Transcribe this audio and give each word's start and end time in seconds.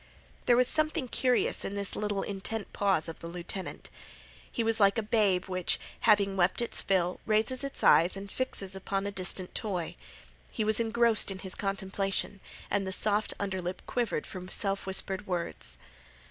There 0.47 0.57
was 0.57 0.67
something 0.67 1.07
curious 1.07 1.63
in 1.63 1.75
this 1.75 1.95
little 1.95 2.23
intent 2.23 2.73
pause 2.73 3.07
of 3.07 3.19
the 3.19 3.27
lieutenant. 3.27 3.91
He 4.51 4.63
was 4.63 4.79
like 4.79 4.97
a 4.97 5.03
babe 5.03 5.45
which, 5.45 5.79
having 5.99 6.35
wept 6.35 6.59
its 6.59 6.81
fill, 6.81 7.19
raises 7.27 7.63
its 7.63 7.83
eyes 7.83 8.17
and 8.17 8.31
fixes 8.31 8.75
upon 8.75 9.05
a 9.05 9.11
distant 9.11 9.53
toy. 9.53 9.95
He 10.51 10.63
was 10.63 10.79
engrossed 10.79 11.29
in 11.29 11.37
this 11.43 11.53
contemplation, 11.53 12.39
and 12.71 12.87
the 12.87 12.91
soft 12.91 13.35
under 13.39 13.61
lip 13.61 13.83
quivered 13.85 14.25
from 14.25 14.49
self 14.49 14.87
whispered 14.87 15.27
words. 15.27 15.77